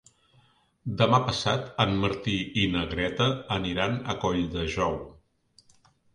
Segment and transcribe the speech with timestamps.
[1.01, 4.99] Demà passat en Martí i na Greta aniran a Colldejou.